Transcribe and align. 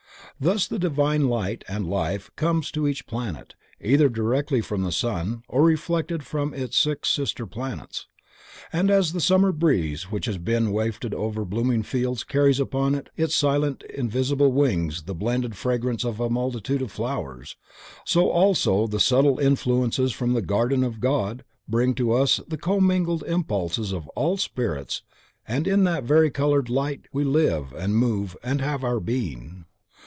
Thus 0.39 0.65
the 0.67 0.79
divine 0.79 1.29
Light 1.29 1.63
and 1.67 1.87
Life 1.87 2.31
comes 2.35 2.71
to 2.71 2.87
each 2.87 3.05
planet, 3.05 3.53
either 3.79 4.09
directly 4.09 4.59
from 4.59 4.81
the 4.81 4.91
sun, 4.91 5.43
or 5.47 5.61
reflected 5.63 6.23
from 6.25 6.51
its 6.55 6.79
six 6.79 7.09
sister 7.11 7.45
planets, 7.45 8.07
and 8.73 8.89
as 8.89 9.13
the 9.13 9.21
summer 9.21 9.51
breeze 9.51 10.09
which 10.11 10.25
has 10.25 10.39
been 10.39 10.71
wafted 10.71 11.13
over 11.13 11.45
blooming 11.45 11.83
fields 11.83 12.23
carries 12.23 12.59
upon 12.59 13.03
its 13.15 13.35
silent 13.35 13.83
invisible 13.83 14.51
wings 14.51 15.03
the 15.03 15.13
blended 15.13 15.55
fragrance 15.55 16.03
of 16.03 16.19
a 16.19 16.27
multitude 16.27 16.81
of 16.81 16.91
flowers, 16.91 17.55
so 18.03 18.27
also 18.27 18.87
the 18.87 18.99
subtle 18.99 19.37
influences 19.37 20.11
from 20.11 20.33
the 20.33 20.41
garden 20.41 20.83
of 20.83 20.99
God 20.99 21.43
bring 21.67 21.93
to 21.93 22.13
us 22.13 22.39
the 22.47 22.57
commingled 22.57 23.21
impulses 23.27 23.91
of 23.91 24.07
all 24.15 24.37
the 24.37 24.41
Spirits 24.41 25.03
and 25.47 25.67
in 25.67 25.83
that 25.83 26.03
varicolored 26.03 26.67
light 26.67 27.01
we 27.13 27.23
live 27.23 27.73
and 27.73 27.95
move 27.95 28.35
and 28.41 28.59
have 28.59 28.83
our 28.83 28.99
being. 28.99 29.65